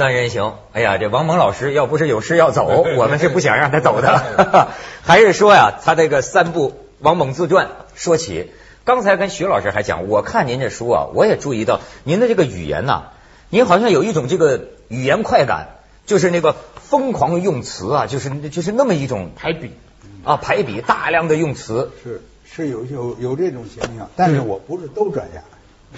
[0.00, 4.68] 江三人行，哎呀，这王蒙老师要不是有事要走， 我们是不想让他走的。
[5.04, 8.50] 还是说呀，他这个三部王蒙自传说起，
[8.86, 13.08] 刚才跟徐老师还讲，我看您这书啊，我也注意到您的这个语言呐、
[13.50, 15.66] 您好像有一种这个语言快感，
[16.06, 19.72] 就是那个疯狂用词啊，就是就是那么一种排比。
[20.24, 21.90] 啊排比，大量的用词。
[22.02, 25.44] 是是有有有这种现象，但是我不是都这样。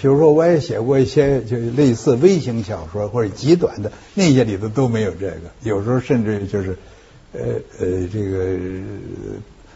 [0.01, 5.35] 比如说，我也写过一些就类似微型小说或者极短的，那些里头都没有这个。
[5.61, 6.77] 有时候甚至就是
[7.33, 7.41] 呃
[7.79, 8.57] 呃这个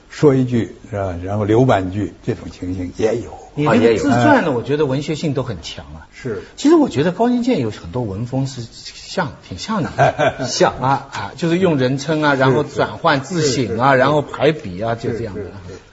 [0.10, 3.38] 说一句是吧，然后留半句，这种情形也有。
[3.56, 6.08] 你这个自传呢，我觉得文学性都很强啊。
[6.14, 9.90] 是，其实我觉得高行健有很多文风是像，挺像的，
[10.48, 15.42] 像啊啊，就是用人称啊，然后转换自省啊，然后排比啊，就这样的。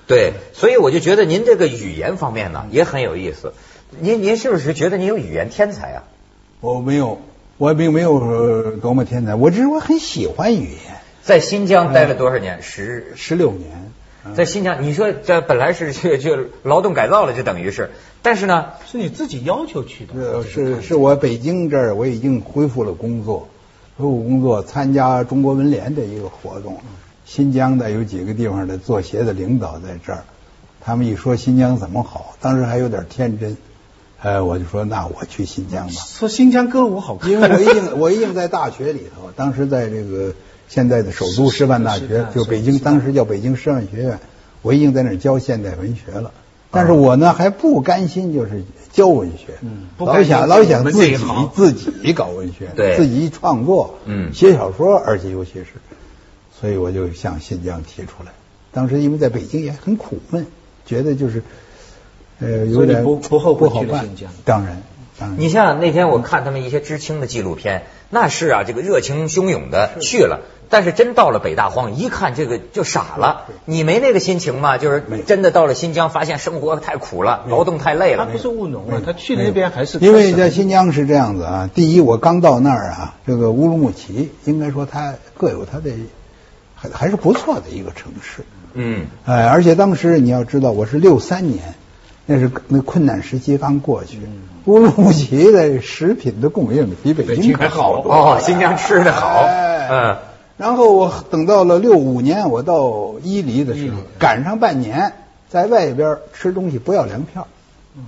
[0.06, 3.54] 对，所以我就觉得您这个语言方面呢也很有意思。
[4.00, 6.04] 您您是不是觉得您有语言天才啊？
[6.60, 7.20] 我没有，
[7.58, 10.96] 我并没有多么天才，我只是我很喜欢语言。
[11.22, 12.62] 在新疆待了多少年？
[12.62, 13.70] 十十六年。
[14.34, 17.90] 在新疆，你说这本来是去去劳动改造了，就等于是，
[18.22, 20.42] 但是呢，是你自己要求去的。
[20.44, 23.48] 是是我北京这儿我已经恢复了工作，
[23.98, 26.78] 恢复工作，参加中国文联的一个活动。
[27.26, 30.24] 新疆的有几个地方的作协的领导在这儿，
[30.80, 33.56] 他们一说新疆怎么好，当时还有点天真，
[34.24, 35.92] 呃，我就说那我去新疆吧。
[35.92, 40.34] 说新疆歌舞好看，因为我已经 我已经在大学里头，当时在这个。
[40.66, 44.18] 现在的首都师范大学，就北京，当时叫北京师范学院，
[44.62, 46.32] 我已经在那儿教现代文学了。
[46.70, 51.16] 但是我呢还不甘心，就是教文学，嗯老想老想自己
[51.54, 55.66] 自己搞文学， 对自己创作，嗯写小说，而且尤其是，
[56.58, 58.32] 所以我就向新疆提出来。
[58.72, 60.46] 当时因为在北京也很苦闷，
[60.86, 61.42] 觉得就是
[62.40, 64.04] 呃有点不不后不好办。
[64.04, 64.82] 新疆，当然。
[65.16, 70.40] 当然你像那天我看他们一些知青的纪录片，那是啊，这个热情汹涌的去了，
[70.70, 73.46] 但是真到了北大荒，一看这个就傻了。
[73.64, 74.76] 你没那个心情吗？
[74.76, 78.26] 就是真的到了新疆，发现生活太苦了，劳动太累了。
[78.26, 81.70] 他不是务农啊，他去那边还是因为在新疆是这样子啊。
[81.72, 85.92] 第一，我刚到那儿啊，这个乌鲁木齐应该说它各有它的
[86.74, 88.42] 还还是不错的一个城市。
[88.72, 91.74] 嗯，哎，而且当时你要知道，我是六三年。
[92.26, 94.18] 那是那困难时期刚过去，
[94.64, 99.46] 乌鲁木齐的食品的供应比北京还好哦，新疆吃的好，
[99.90, 100.16] 嗯。
[100.56, 105.12] 然后我等到了六五年，我到伊犁的时候，赶上半年，
[105.48, 107.46] 在外边吃东西不要粮票。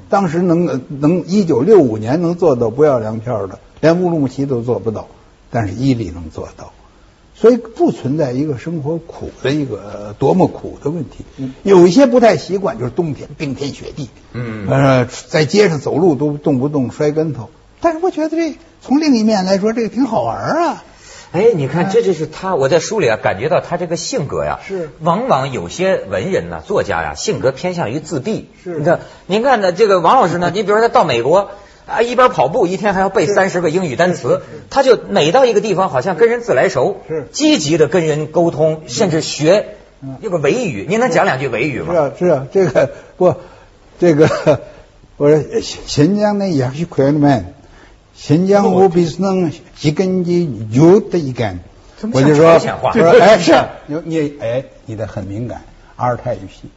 [0.08, 5.08] 当时能能一九六五年能做到不要粮票的，连乌鲁木齐都做不到，
[5.50, 6.72] 但是伊犁能做到。
[7.38, 11.24] 所以不存在一个生活苦的一个多么苦的问题，
[11.62, 17.50] 有一些不太习惯，就是冬天冰天雪地，嗯，呃，在街上走路都动不动摔跟头。
[17.82, 20.82] 但是我觉得这从另一面来说，这个挺好玩啊。
[21.32, 28.48] 哎，你看，这就是他，我在书里啊感觉到他这个性格呀，是往往有些文人呢、作家呀，性格偏向于自闭。
[28.64, 31.50] 是，你看，您看呢，这个王老师呢， 你比如说他到美国。
[31.86, 37.28] 啊，一边跑步，一天还要背三十个英语单词，他就每到一个地方，好像跟人自来熟，是。
[37.30, 39.76] 积极的跟人沟通，甚至学
[40.20, 40.84] 这个维语。
[40.88, 41.92] 您能讲两句维语吗？
[41.92, 43.34] 是啊，是啊，这个不，
[44.00, 44.28] 这个
[45.16, 47.54] 我说新疆的也是快门，
[48.14, 51.60] 新疆我必须能几根筋有的一根，
[52.12, 53.54] 我就说，我说哎是，
[53.86, 55.62] 你你哎你的很敏感，
[55.94, 56.68] 阿尔泰语系。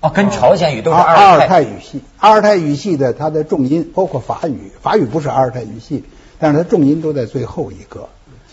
[0.00, 6.04] 哦，跟朝鲜语都是阿阿尔泰语系，阿尔泰语系的它的重音包括法语，法语不是阿尔泰语系，
[6.38, 8.08] 但是它重音都在最后一个。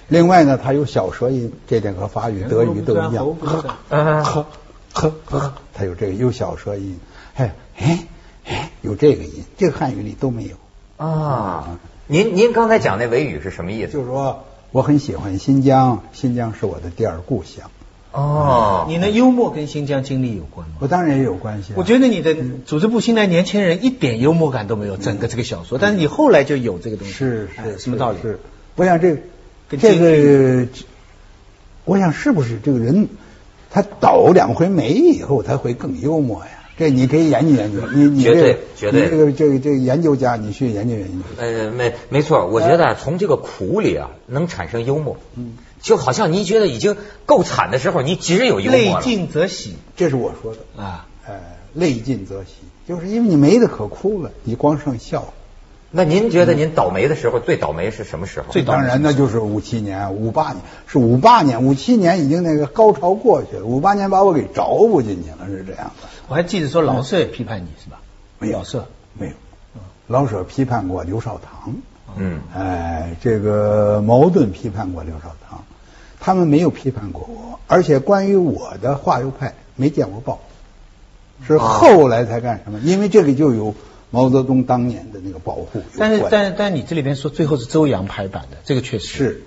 [0.08, 3.36] 另外呢，它有小舌音，这点和法语、德语都一样。
[3.40, 4.46] 呵呵
[4.94, 7.00] 呵呵，它有这个有小舌音，
[7.36, 8.00] 哎哎
[8.46, 10.56] 哎，有这个音，这个汉语里都没有。
[10.98, 11.78] 啊，
[12.08, 13.94] 您您刚才讲那维语是什么意思？
[13.94, 17.70] 就是说我很喜欢新疆，新疆是我的第二故乡。
[18.16, 20.76] 哦，你的幽默跟新疆经历有关吗？
[20.80, 21.74] 我当然也有关系。
[21.76, 22.34] 我觉得你的
[22.66, 27.14] 组织部新来年轻人一点幽默感都没有，整个这个小说，但是你后来就有这个东西。
[27.14, 28.20] 是是，什么道理？
[28.22, 28.40] 是，
[28.78, 29.18] 我想这
[29.70, 30.68] 这个，
[31.84, 33.10] 我想是不是这个人
[33.70, 36.52] 他倒两回霉以后，他会更幽默呀？
[36.78, 37.82] 这你可以研究研究。
[37.94, 41.18] 你你绝对绝对，这个这个这个研究家，你去研究研究。
[41.38, 45.18] 呃，没没错，我觉得从这个苦里啊，能产生幽默。
[45.36, 45.58] 嗯。
[45.86, 46.98] 就好像你觉得已经
[47.28, 51.06] 够惨的时候，你只有幽默泪尽则喜，这是我说的啊。
[51.28, 51.36] 呃，
[51.76, 52.54] 泪尽则喜，
[52.88, 55.32] 就是因为你没得可哭了，你光剩笑。
[55.92, 58.52] 那您觉得您倒霉的时候最倒霉是什么时候？
[58.52, 66.10] 最当然那就是五七年、五八年，是五八年、五七年已经那个高潮过去了，五八年把我给着不进去了，是这样的。
[66.28, 68.02] 我还记得说老舍也批判你是吧？
[68.40, 69.34] 没有老舍没有，
[70.08, 71.76] 老舍批判过刘少棠。
[72.18, 75.64] 嗯哎，这个矛盾批判过刘少棠，
[76.20, 80.40] 他们没有批判过我，而且关于我的华右派没见过报，
[81.46, 82.80] 是后来才干什么？
[82.84, 83.76] 因为这里就有
[84.10, 85.82] 毛泽东当年的那个保护。
[85.98, 89.06] 但是但是但是你这里边说最后是周扬拍板的，这个确实。
[89.06, 89.44] 是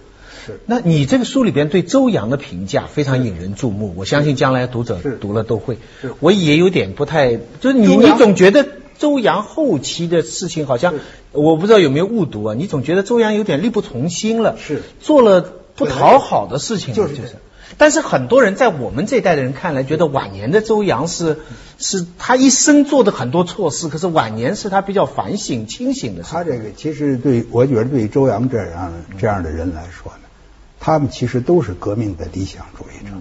[0.47, 0.61] 是。
[0.67, 5.79] 那你这个书里边对周扬的评价非常引人注目，我相信将来读者读了都会。
[6.03, 6.15] 是。
[6.21, 8.67] 我也有点不太，就是你你总觉得
[8.99, 10.95] 周扬后期的事情好像，
[11.33, 12.55] 我不知道有没有误读啊？
[12.55, 14.83] 你总觉得周扬有点力不从心了，是。
[15.01, 17.37] 做了不讨好的事情，就是就是。
[17.77, 21.39] 但是很多人在我们这一代的人看来，觉得晚年的周扬是
[21.79, 26.43] 是他一生做的很多错事，可是晚年是他比较反省清醒的他。
[26.45, 30.29] 这个其实对我觉得对周扬这样这样的人来说呢，
[30.81, 33.13] 他们其实都是革命的理想主义者。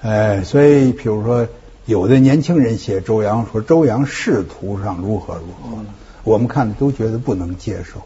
[0.00, 1.46] 呃，所以比如说
[1.84, 5.84] 有的年轻人写周扬说周扬仕途上如何如何，
[6.24, 8.00] 我们看的都觉得不能接受，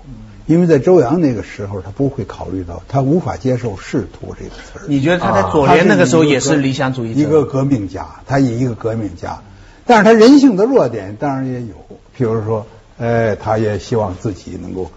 [0.49, 4.83] 因为在周扬那个时候他不会考虑到，他无法接受仕途这个词儿。
[4.89, 7.21] 你觉得他在啊左联那个时候也是理想主义者？
[7.21, 9.43] 一个革命家，他以一个革命家，
[9.85, 11.75] 但是他人性的弱点当然也有，
[12.17, 12.67] 譬如说，
[12.97, 14.91] 呃，他也希望自己能够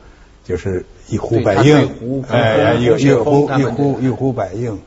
[0.45, 4.79] 就是一呼百应胡，哎，胡一一呼一他们的呼一呼百应。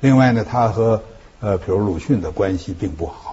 [0.00, 1.02] 另外呢，他和
[1.40, 3.29] 呃，比如鲁迅的关系并不好，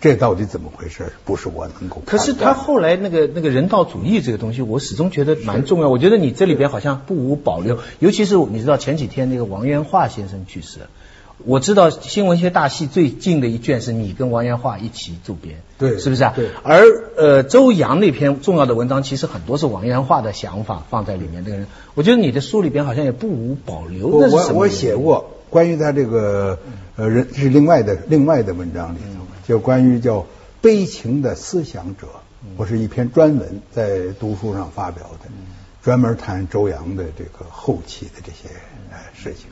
[0.00, 1.12] 这到底怎么回事？
[1.24, 5.88] 不是我能够可是他后来那个那个人道主义这个东西，我始终觉得蛮重要。
[5.88, 10.86] 我觉得你这里边好像不无保留，尤其是你知道前几天那个王元化先生去世了，
[11.44, 16.32] 我知道新文学大系最近的一卷是你跟王元化一起主编，对是不是啊？
[16.34, 16.82] 对而
[17.16, 21.42] 呃周扬那篇重要的文章，其实很多是王元化的想法放在里面。
[21.44, 24.08] 那个人，我觉得你的书里边好像也不无保留。
[24.08, 26.58] 我我写过关于他这个
[26.96, 29.15] 呃人是另外的另外的文章里头，
[29.46, 30.26] 就关于叫
[30.60, 32.08] 悲情的思想者，
[32.56, 35.30] 我是一篇专文在读书上发表的，
[35.84, 38.52] 专门谈周扬的这个后期的这些
[38.90, 39.46] 呃事情。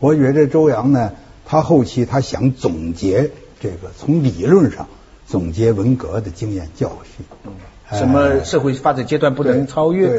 [0.00, 1.12] 我觉得周扬呢，
[1.44, 4.88] 他后期他想总结这个从理论上
[5.28, 7.24] 总结文革的经验教训。
[7.88, 10.18] 哎什么社会发展阶段不能超越？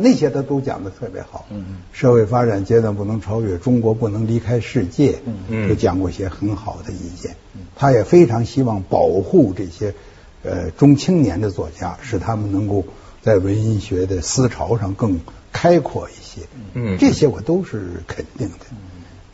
[0.00, 1.44] 那些他都讲的特别好。
[1.50, 5.18] 嗯嗯社会发展阶段不能超越，中国不能离开世界。
[5.26, 7.34] 嗯嗯就讲过一些很好的意见。
[7.76, 9.94] 他也非常希望保护这些
[10.42, 12.84] 呃中青年的作家，使他们能够
[13.22, 15.20] 在文学的思潮上更
[15.52, 16.46] 开阔一些。
[16.74, 18.66] 嗯这些我都是肯定的。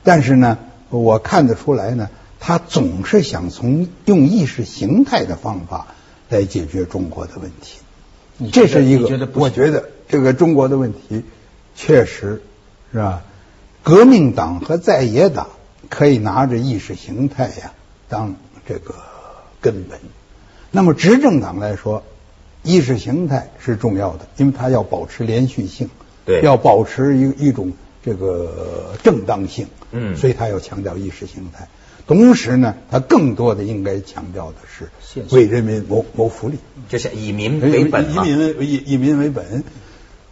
[0.02, 0.58] 但是呢，
[0.90, 2.10] 我看得出来呢，
[2.40, 5.86] 他总是想从用意识形态的方法
[6.28, 7.78] 来解决中国的问题。
[8.50, 11.22] 这是一个，我觉得这个中国的问题
[11.76, 12.42] 确实
[12.92, 13.22] 是吧？
[13.84, 15.48] 革命党和在野党
[15.88, 17.72] 可以拿着意识形态呀
[18.12, 18.36] 当
[18.68, 18.94] 这个
[19.62, 19.98] 根本。
[20.70, 22.02] 那么执政党来说，
[22.62, 25.88] 意识形态是重要的，因为它要保持连续性，
[26.26, 27.72] 对要保持一一种
[28.04, 31.68] 这个正当性，嗯所以它要强调意识形态。
[32.06, 34.90] 同时呢，它更多的应该强调的是
[35.34, 36.58] 为人民谋谋福利。
[36.90, 38.26] 就是以民为本嘛。
[38.26, 39.64] 以民为以以民为本。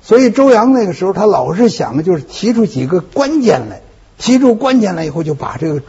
[0.02, 3.82] 所以周扬那个时候，他老是想的就是提出几个关键来，
[4.18, 5.82] 提出关键来以后，就把这个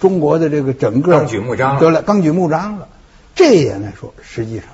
[0.00, 1.80] 中国的这个整个纲举目张了。
[1.80, 2.88] 得了，纲举目张了。
[3.34, 4.64] 这一点来说，实际上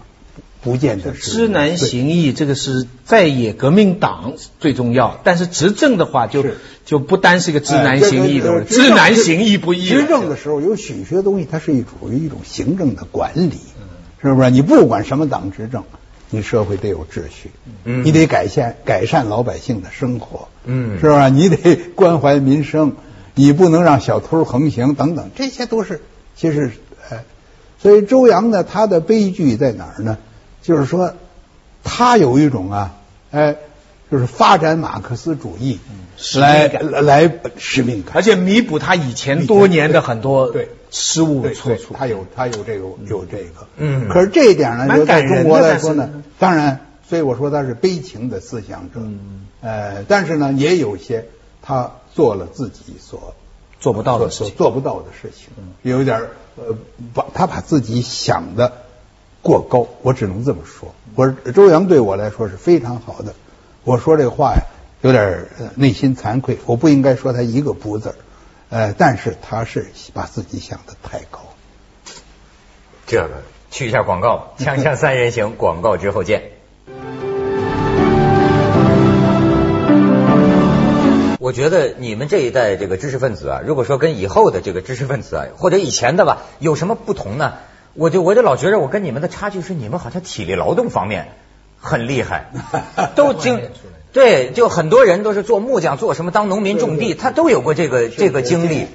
[0.63, 6.59] 不见得是知难行易，这个是在野革命党最重要，但是执政的话就是。
[6.85, 9.87] 就不单是一个知难行易的问题，哎知难行易不易。
[9.87, 13.57] 执政的时候有许多东西，它是一属于一种行政的管理，
[14.21, 14.51] 是不是？
[14.51, 15.85] 你不管什么党执政，
[16.29, 17.53] 你社会得有秩序，
[17.85, 18.05] 嗯。
[18.05, 20.99] 你得改善改善老百姓的生活，嗯。
[20.99, 21.29] 是吧？
[21.29, 22.97] 你得关怀民生，
[23.35, 26.03] 你不能让小偷横行等等，这些都是
[26.37, 26.73] 其实
[27.11, 27.25] 哎，
[27.79, 30.19] 所以周扬呢，他的悲剧在哪儿呢？
[30.63, 31.15] 就是说，
[31.83, 32.95] 他有一种啊，
[33.31, 33.57] 哎，
[34.11, 35.81] 就是发展马克思主义
[36.17, 36.91] 使命来感。
[36.91, 41.95] 来来使命感，而且弥补他以前多年的很多对失误对对错处。
[41.95, 44.09] 他有他有这个有这个，嗯。
[44.09, 49.47] 可是这一点呢，就在中国来说呢，当然，所以我说他是悲情的思想者，嗯。
[49.63, 51.27] 呃，但是呢，也有些
[51.61, 53.35] 他做了自己所
[53.81, 54.55] 做不到的事情。
[54.55, 55.49] 做不到的事情，
[55.83, 56.77] 有点儿呃，
[57.15, 58.85] 把他把自己想的
[59.43, 60.95] 过高，我只能这么说。
[61.15, 63.35] 我说周扬对我来说是非常好的，
[63.85, 64.63] 我说这个话呀，
[65.01, 68.15] 有点儿呃内心惭愧，我不应该说他一个不字儿，
[68.69, 71.41] 呃，但是他是把自己想的太高。
[73.07, 76.62] 这个去一下广告，锵锵三人行，广告之后见。
[81.43, 87.55] 我觉得你们这一代这个知识分子啊，如果说跟以后的这个知识分子啊，或者以前的吧，有什么不同呢？
[87.95, 91.33] 我就我就老觉着我跟你们的差距是，你们好像体力劳动方面
[91.81, 92.53] 很厉害，
[93.17, 93.61] 都经
[94.13, 98.87] 对，就很多人都是做木匠，做什么当农民种地，他都有过这个这个经历。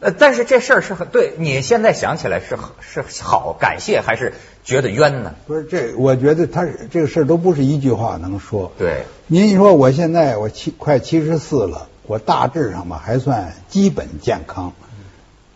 [0.00, 4.32] 呃，但是这事儿是很对，你现在想起来是是好，感谢还是
[4.64, 5.34] 觉得冤呢？
[5.46, 8.72] 不是这，我觉得他这个事儿都不是一句话能说。
[8.78, 14.72] 对，您说我现在我七快七十四了，我大致上吧还算基本健康，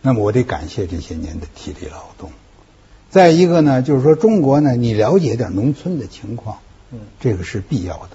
[0.01, 2.31] 那么我得感谢这些年的体力劳动。
[3.09, 6.59] 再一个呢，就是说中国呢，你了解点农村的情况，
[6.91, 8.09] 嗯，这个是必要的。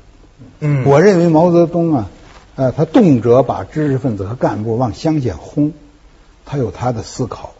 [0.61, 2.11] 嗯，我认为毛泽东啊，
[2.57, 5.73] 呃，他动辄把知识分子和干部往乡下轰，
[6.45, 7.55] 他有他的思考，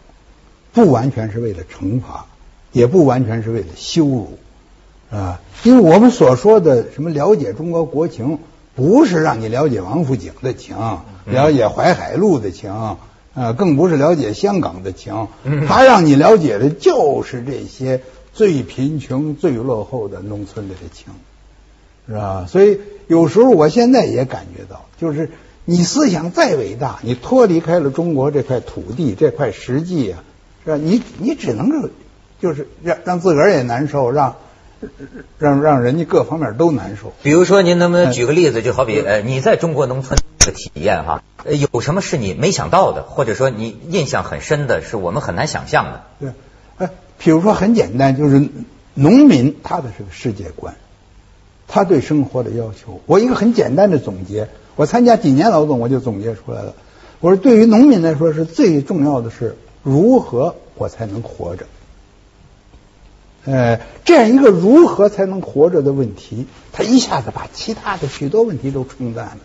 [0.73, 2.25] 不完全是为了惩罚，
[2.71, 4.37] 也不完全是为了羞辱
[5.11, 5.41] 啊。
[5.63, 8.39] 因为我们所说的什么了解中国国情，
[8.75, 10.75] 不是让你了解王府井的情，
[11.25, 12.97] 了解淮海路的情，
[13.33, 15.27] 啊，更不是了解香港的情，
[15.67, 18.01] 他让你了解的就是这些
[18.33, 21.13] 最贫穷、最落后的农村里的情。
[22.07, 22.45] 是吧？
[22.47, 25.31] 所以有时候我现在也感觉到，就是
[25.65, 30.23] 你思想再伟大，你脱离开了中国这块土地、这块实际啊，
[30.63, 30.77] 是吧？
[30.77, 31.89] 你你只能够
[32.41, 34.35] 就是让让自个儿也难受，让
[35.39, 37.13] 让让人家各方面都难受。
[37.23, 38.61] 比如说，您能不能举个例子？
[38.61, 46.03] 就好比呃，你在中国农村的体验哈，有什么是你没想到的，或者说你印象很深的，是我们很难想象的？
[46.19, 46.29] 对，
[46.77, 48.49] 哎，比如说很简单，就是
[48.93, 50.75] 农民他的这个世界观。
[51.67, 56.75] 他对生活的要求，我一个很简单的总结，我参加几年劳动，我就总结出来了。
[57.19, 61.65] 我说，对于农民来说，是最重要的是如何我才能活着。
[63.45, 69.37] 呃，这样一个如何才能活着的问题，他一下子把其他的许多问题都冲淡了。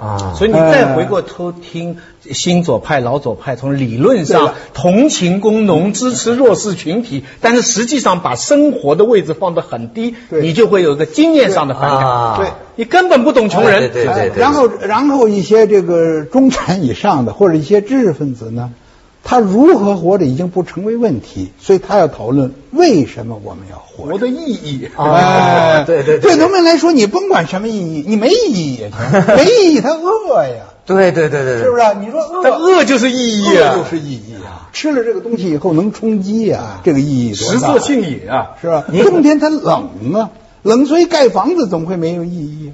[0.00, 12.36] 啊，所以你再回过头听新左派、老左派，从理论上同情工农、支持弱势群体，但是实际上把生活的位置放得很低，你就会有一个经验上的反感。
[12.38, 13.92] 对，你根本不懂穷人。
[13.92, 14.40] 对对对。
[14.40, 18.72] 然后，然后一些这个中产以上的或者一些知识分子呢？
[19.22, 24.88] 他如何活着已经不成为问题，所以他要讨论为什么我们要活着的意义。
[24.96, 30.64] 啊，对对对，对农民来说，你甭管什么意义，你 没意义也行，没意义他饿呀。
[30.86, 31.82] 对对对对是不是？
[32.00, 34.68] 你说饿，饿就是意义啊，就是意义啊。
[34.72, 37.34] 吃了这个东西以后能充饥呀，这个意义？
[37.34, 38.84] 食色性也啊，是吧？
[39.04, 40.30] 冬天它冷啊，
[40.62, 42.72] 冷所以盖房子总会没有意义。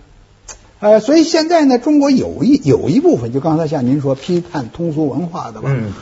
[0.79, 5.69] 呃，所以现在呢，中国有一有一部分，就刚才像您说批判通俗文化的吧。
[5.73, 5.93] 嗯。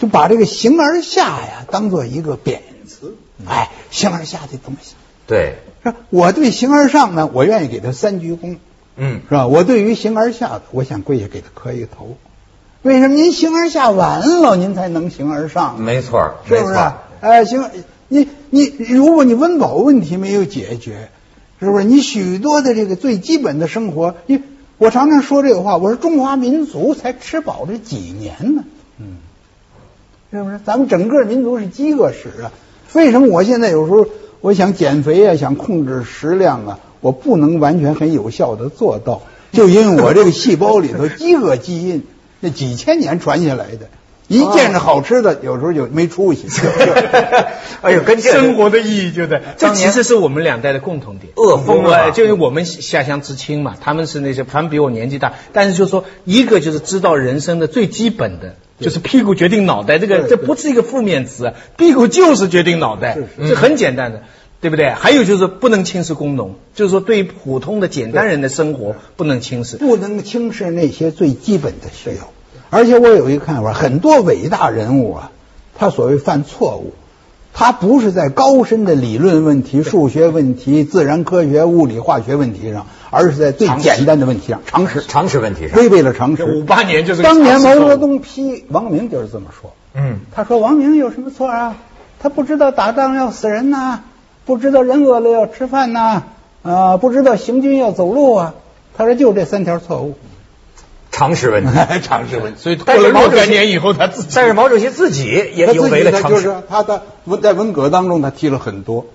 [0.00, 3.16] 就把这个形而下呀当做一个贬词，
[3.46, 4.94] 哎，形而下的东西，
[5.26, 5.96] 对，是吧？
[6.08, 8.56] 我对形而上呢，我愿意给他三鞠躬，
[8.96, 9.46] 嗯，是吧？
[9.46, 12.16] 我对于形而下的，我想跪下给他磕一个头。
[12.80, 15.78] 为什么您形而下完了，您才能形而上？
[15.78, 16.74] 没错，是不是？
[17.20, 17.68] 哎，行，
[18.08, 21.10] 你你，如果你温饱问题没有解决，
[21.60, 21.84] 是不是？
[21.84, 24.40] 你许多的这个最基本的生活，你
[24.78, 28.64] 我常常说这个话，我说中华民族才吃饱这几年呢，
[28.98, 29.18] 嗯。
[30.30, 30.60] 是不是？
[30.64, 32.52] 咱们整个民族是饥饿史啊！
[32.92, 34.06] 为什么我现在有时候
[34.40, 39.22] 我想减肥啊，想控制食量啊，我不能完全很有效的做到，
[39.52, 42.04] 就因为我这个细胞里头饥饿基因
[42.40, 43.88] 那几千年传下来的，
[44.28, 46.46] 一见着好吃的，有时候就没出息。
[47.82, 51.32] 哎呦，跟生活的意义就在这，其实是我们两代的共同点。
[51.36, 58.54] 饿疯了，就是我们下乡知青嘛，他们是那些，他们比我年纪大，但是就说一个就是知道人生的最基本的。
[58.80, 64.22] 就是屁股决定脑袋，这个这不是一个负面词，屁股就是决定脑袋，这很简单的，
[64.60, 64.90] 对不对？
[64.90, 72.32] 还有就是不能轻视工农，就是说对于普通的简单人的生活不能轻视，不能轻视那些最基本的需要。
[72.70, 75.32] 而且我有一个看法，很多伟大人物啊，
[75.74, 76.94] 他所谓犯错误。
[77.52, 86.44] 他不是在高深的理论问题、数学问题、自然科学、物理化学问题上，而是在最简单的问题上，常识、常识问题上，违背了常识。
[86.44, 89.72] 五八年就是当年毛泽东批王明就是这么说。
[89.94, 91.76] 嗯，他说王明有什么错啊？
[92.22, 94.00] 他不知道打仗要死人呐，
[94.44, 96.22] 不知道人饿了要吃饭呐，
[96.62, 98.54] 啊，不知道行军要走路啊。
[98.96, 100.14] 他说就这三条错误。
[101.10, 102.60] 常识问题， 常识问题。
[102.60, 106.54] 所以过了若干年以后，他自己但是毛主席自己也有为了常识。
[106.68, 109.06] 他的文在文革当中，他提了很多，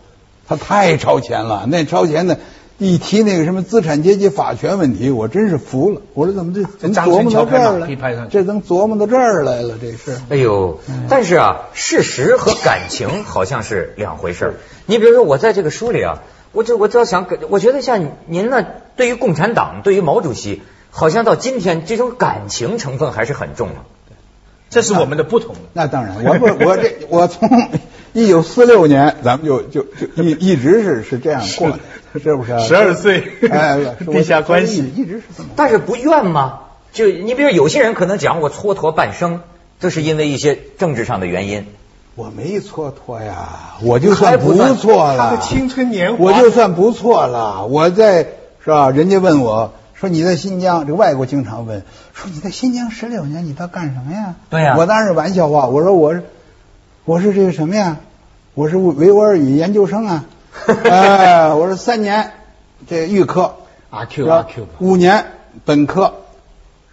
[0.47, 1.65] 他太超前了。
[1.67, 2.37] 那超前的，
[2.77, 6.01] 一提那个什么资产阶级法权问题，我真是服了。
[6.13, 7.87] 我说怎么这怎么琢磨到这儿了？
[8.29, 9.75] 这能琢磨到这儿来了？
[9.81, 10.19] 这是。
[10.29, 14.55] 哎呦，但是啊，事实和感情好像是两回事。
[14.85, 16.19] 你比如说，我在这个书里啊，
[16.51, 18.65] 我就我就想，我觉得像您呢，
[18.97, 20.61] 对于共产党，对于毛主席。
[20.97, 23.75] 好像到今天，这种感情成分还是很重的。
[24.69, 25.55] 这是我们的不同。
[25.73, 27.49] 那当然，我不， 我这我从
[28.13, 31.79] 一九四六年，咱们就就就一一直是是这样过的。
[32.23, 32.57] 是不是？
[32.61, 33.77] 十二岁，哎，
[34.09, 35.49] 地下关系一直是这么。
[35.57, 36.59] 但是不怨吗？
[36.93, 39.41] 就你比如有些人可能讲我蹉跎半生，
[39.81, 41.67] 这是因为一些政治上的原因。
[42.15, 45.31] 我没蹉跎呀，我就算不错了。
[45.31, 47.65] 他的青春年华，我就算不错了。
[47.65, 48.23] 我在
[48.63, 48.91] 是吧？
[48.91, 51.83] 人家问我说你在新疆，这个外国经常问
[52.13, 54.35] 说你在新疆十六年，你到干什么呀？
[54.49, 54.75] 对呀。
[54.77, 56.23] 我当然是玩笑话，我说我是
[57.05, 57.97] 我是这个什么呀？
[58.53, 60.25] 我是维吾尔语研究生啊。
[60.67, 62.31] 哎， 我说三年
[62.87, 63.55] 这预科
[63.89, 65.25] 阿 Q 阿 Q，五年
[65.65, 66.13] 本科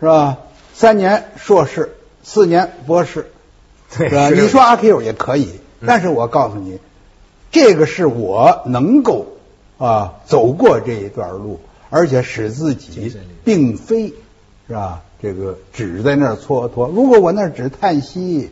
[0.00, 0.38] 是吧？
[0.74, 3.30] 三年硕士，四年博士。
[3.94, 4.30] 对吧？
[4.30, 6.78] 你说阿 Q 也可以，但是我告诉你，
[7.50, 9.26] 这个是我能够
[9.76, 11.60] 啊走过这一段路，
[11.92, 14.14] 而且使自己并非
[14.66, 15.02] 是吧？
[15.20, 16.90] 这个只在那儿蹉跎。
[16.90, 18.50] 如果我那只叹息，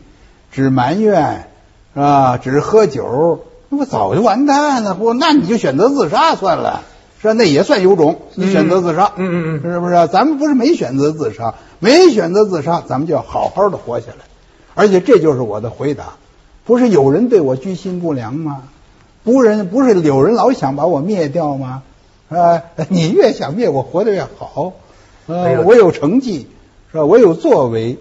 [0.51, 1.47] 只埋怨，
[1.95, 2.37] 是吧？
[2.37, 4.93] 只喝酒，那不早就完蛋了？
[4.93, 6.83] 不，那你就选择自杀算了，
[7.19, 7.33] 是吧？
[7.33, 10.07] 那也算有种，你选择自杀，嗯嗯嗯，是不是？
[10.07, 14.25] 咱们不是没选择自杀，没选择自杀，咱们就要好好的活下来。
[14.75, 16.13] 而且这就是我的回答，
[16.63, 18.61] 不是有人对我居心不良吗？
[19.23, 21.81] 不人不是有人老想把我灭掉吗？
[22.31, 24.73] 啊，你越想灭我，活得越好。
[25.27, 26.47] 啊，我有成绩，
[26.91, 27.05] 是吧？
[27.05, 27.97] 我有作为。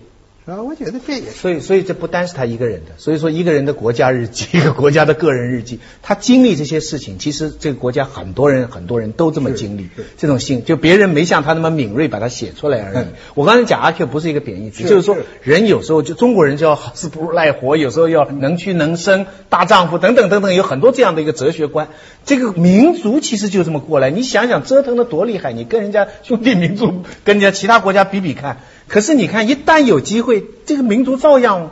[0.46, 2.92] 啊，我觉得这也所以，所以这不单是他一个人的。
[2.96, 9.90] 所以说，一个人的国家日记， 一个国家的个人日记，他经历这些事情，其实这个国家很多人很多人都这么经历。
[10.16, 13.06] 这种性，就别人没像他那么敏锐，把它写出来而已。
[13.34, 21.88] 我刚才讲阿 Q 不是一个贬义词，就是说人有时候就中国人就要好死不如赖活，有时候要能屈能伸，大丈夫等等等等，有很多这样的一个哲学观。
[22.24, 24.10] 这个民族其实就这么过来。
[24.10, 28.58] 你想想折腾的多厉害，你跟人家兄弟民族，跟人家其他国家比比看。
[28.90, 31.70] 可是你看，一旦有机会，这个民族照样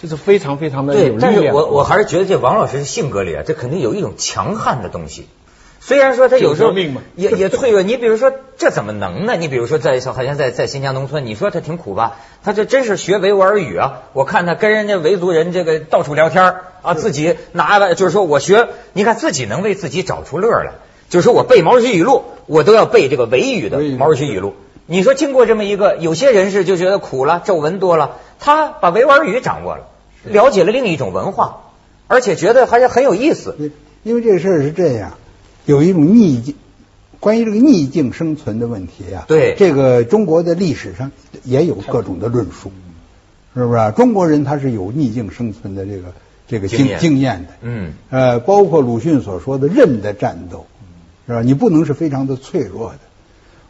[0.00, 1.20] 就是非常非常的有力量。
[1.20, 5.26] 但是我我还是觉得这王老师性格里啊，这肯定有一种强悍的东西。
[5.80, 6.72] 虽然说他有时候
[7.16, 9.34] 也也脆弱，你比如说这怎么能呢？
[9.34, 12.18] 你比如说在好像在在新疆农村，你说他挺苦吧？
[12.44, 14.02] 他这真是学维吾尔语啊！
[14.12, 20.74] 我看他跟人家维族人这个到处聊天啊，自己拿就是说我学，你看自己能为自己找出乐来。
[21.08, 24.54] 就是说我背毛主席语录，我都要背这个维语的毛主席语录。
[24.90, 29.86] 你说经过这么一个，有些人是就觉得苦了，皱纹多了，他把维吾尔语掌握了，
[30.24, 31.70] 了解了另一种文化，
[32.08, 33.70] 而且觉得还是很有意思。
[34.02, 35.12] 因为这个事儿是这样，
[35.64, 36.56] 有一种逆境，
[37.20, 41.12] 关于这个逆境生存的问题啊，对这个中国的历史上
[41.44, 42.72] 也有各种的论述，
[43.54, 43.92] 是不是？
[43.92, 46.12] 中国人他是有逆境生存的这个
[46.48, 50.66] 这个经经验的，嗯，呃，包括鲁迅所说的韧的战斗，
[51.28, 51.42] 是吧？
[51.42, 52.98] 你不能是非常的脆弱的。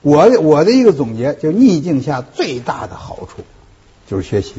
[0.02, 3.42] 我的我的一个总结，就逆境下最大的好处
[4.08, 4.54] 就是学习。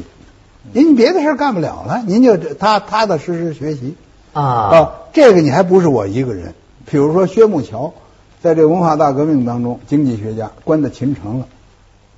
[0.72, 3.96] 您别的事干不了了，您就踏踏踏实实学习
[4.32, 4.92] 啊啊！
[5.12, 6.54] 这个你还不是我一个人。
[6.86, 7.92] 比如说薛木桥，
[8.40, 11.48] 在这文化大革命当中，经济学家关在秦城了。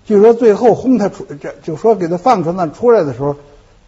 [0.05, 3.37] 据说最后轰他出，这就说给他放出那出来的时候，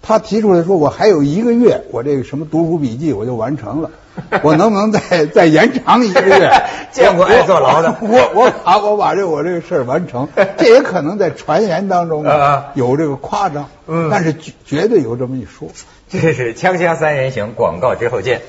[0.01, 3.91] 他提出来说：“我还有一个月，我这个什么读书笔记我就完成了。”
[4.43, 6.51] 我能不能再再延长一个月？
[6.91, 15.69] 见过爱坐牢的，我我把我把这我这个事儿完成， 这也可能在传言当中啊有这个夸张，嗯，但是绝绝对有这么一说。
[16.09, 18.41] 这是锵锵三人行广告之后见。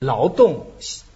[0.00, 0.66] 劳动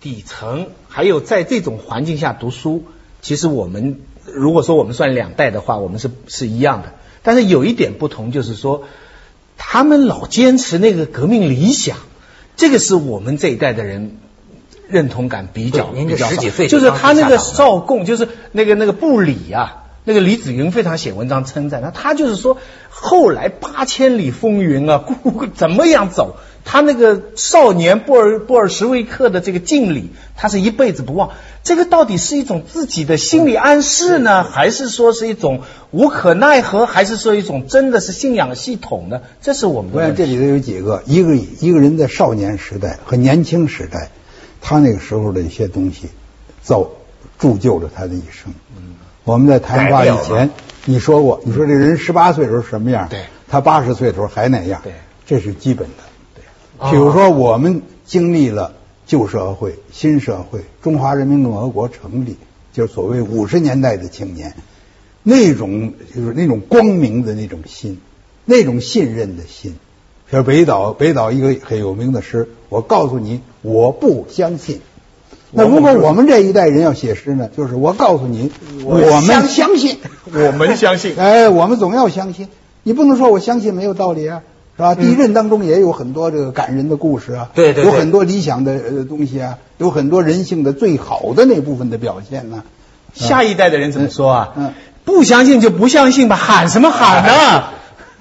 [0.00, 2.84] 底层，还有在这种环境下读书，
[3.20, 8.84] 其实我们如果说我们算两代的话，我们是是一样的，但是有一点不同，就是说。
[9.58, 11.98] 他们老坚持那个革命理想，
[12.56, 14.16] 这个是我们这一代的人
[14.88, 22.56] 认同感比较您这十几岁就是他那个少共，就是那个那个布里啊，那个李子云非常写文章称赞他，他就是说
[22.88, 25.04] 后来八千里风云啊，
[25.54, 26.36] 怎么样走？
[26.70, 31.30] 他那个少年布尔布尔什维克的这个敬礼，他是一辈子不忘。
[31.64, 39.22] 这个到底是一种自己的心理暗示呢，还是说是一种无可奈何，还是说一种真的是信仰系统呢？
[39.40, 39.92] 这是我们。
[39.94, 44.10] 我想这里头有几个，一个一个人在少年时代和年轻时代，
[44.60, 46.10] 他那个时候的一些东西，
[46.62, 46.86] 造
[47.38, 48.52] 铸就了他的一生。
[48.76, 50.50] 嗯，我们在谈话以前，
[50.84, 53.08] 你说过，你说这人十八岁时候什么样？
[53.08, 54.82] 对，他八十岁的时候还那样？
[54.84, 54.92] 对，
[55.24, 56.07] 这是基本的。
[56.90, 58.72] 比如说，我们经历了
[59.06, 62.36] 旧社会、新社会，中华人民共和国成立，
[62.72, 64.54] 就是所谓五十年代的青年，
[65.24, 67.98] 那种就是那种光明的那种心，
[68.44, 69.74] 那种信任的心。
[70.30, 74.80] 比如北岛，北岛一个很有名的诗，我告诉你，我不相信。
[75.50, 78.52] 那如果我们这一代人要写诗呢，就是我告诉你，
[78.84, 79.98] 我们相信，
[80.30, 81.16] 我们相信。
[81.16, 82.48] 哎，我们总要相信，
[82.82, 84.42] 你不能说我相信没有道理啊。
[84.78, 84.94] 是吧？
[84.94, 92.62] 地震当中也有很多这个感人的故事啊，对对对有很多理想的呃东西啊，有很多人性的最好的那部分的表现呢。
[93.12, 94.52] 下一代的人怎么说啊？
[94.56, 94.72] 嗯
[95.04, 97.64] 不相信就不相信吧，喊什么喊呢？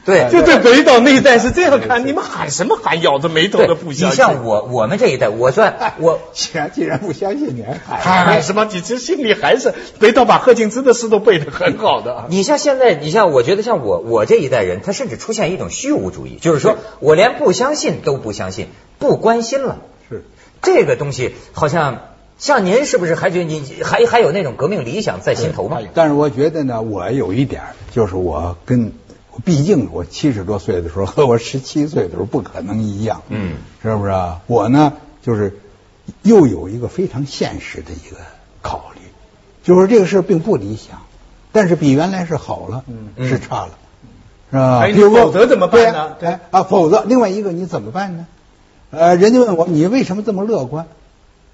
[0.08, 3.02] 对就对北岛那一代是这样看，你们喊什么喊？
[3.02, 4.10] 咬着眉头对的不相信。
[4.10, 8.63] 你像我我们这一代，我算我 既然既然不相信，你还喊喊什么？
[8.72, 12.24] 你其实心里还是北岛把贺敬之的诗都背得很好的。
[12.30, 18.67] 你像现在，你像我觉得像我我这一代人，他甚至出现一种虚无主义，就是说我连不相信都不相信，
[19.00, 19.80] 不关心了。
[20.10, 20.24] 是
[20.62, 25.80] 这个东西好像像您是不是还觉得你还还有那种革命理想在心头吗？
[25.93, 28.93] 但是我觉得呢，我有一点就是我跟，
[29.45, 34.39] 毕竟我七十多岁的时候和我十七岁的时候不可能一样，嗯，是不是啊？
[34.47, 35.60] 我呢，就是
[36.23, 38.17] 又有一个非常现实的一个
[38.62, 39.02] 考虑，
[39.63, 41.02] 就是这个事儿并不理想，
[41.52, 43.71] 但是比原来是好了，嗯是差了，
[44.52, 44.80] 是吧？
[44.80, 48.26] 哎否则怎么办呢对啊否则另外一个你怎么办呢？
[48.89, 50.88] 呃，人家问我你为什么这么乐观，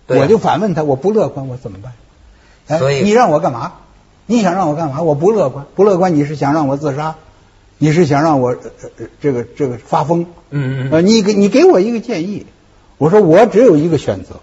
[0.07, 1.93] 我就反问他，我不乐观我怎么办？
[2.67, 3.73] 哎所以你让我干嘛？
[4.25, 5.01] 你想让我干嘛？
[5.01, 7.15] 我不乐观，不乐观，你是想让我自杀？
[7.77, 8.57] 你是想让我、呃
[8.97, 10.27] 呃、这个这个发疯？
[10.49, 12.45] 嗯嗯呃，你给你给我一个建议，
[12.97, 14.41] 我说我只有一个选择，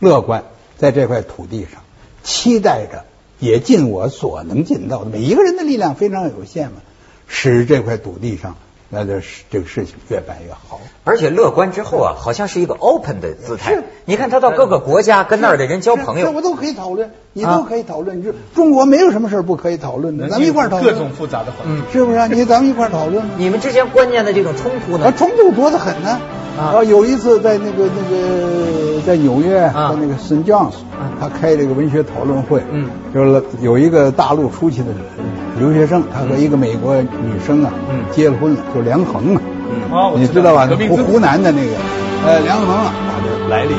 [0.00, 0.44] 乐观，
[0.76, 1.82] 在这块土地上，
[2.22, 3.04] 期待着
[3.38, 6.82] 也尽我所能尽到的，每一个人的力量非常有限嘛，
[7.26, 8.56] 使这块土地上
[8.90, 9.20] 那这
[9.50, 10.80] 这个事情越办越好。
[11.04, 13.84] 而且乐观之后啊，好像是一个 open 的姿态是。
[14.04, 18.22] 你看他到各个国家跟那儿的人交朋友，这我都可以讨论，你啊都可以讨论。
[18.22, 20.94] 这中国没有什么事儿不可以讨论的，咱们一块儿讨论。
[20.94, 21.78] 各种复杂的环境。
[21.78, 22.26] 嗯，是不是啊？
[22.32, 23.24] 你咱们一块儿讨论。
[23.36, 25.12] 你们之间观念的这种冲突啊，呢？
[25.16, 26.18] 冲突多得很呢。
[26.58, 30.44] 啊有一次在那个那个在纽约，啊在那个 St.
[30.44, 34.86] John's，啊他开这个文学讨论会，嗯，就是有一个大陆出去的
[35.58, 40.68] 留学生，他和一个美国女生啊，嗯结了婚了，就梁恒啊，嗯哦你知道吧？
[40.88, 41.72] 湖湖南的那个，
[42.26, 43.74] 呃，梁恒啊，他的来历。